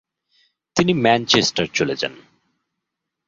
[0.75, 2.13] তিনি ম্যানচেস্টার চলে যান।